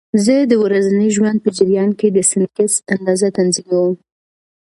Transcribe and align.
زه 0.25 0.35
د 0.51 0.53
ورځني 0.63 1.09
ژوند 1.15 1.37
په 1.43 1.49
جریان 1.57 1.89
کې 1.99 2.07
د 2.11 2.17
سنکس 2.31 2.73
اندازه 2.95 3.27
تنظیموم. 3.37 3.93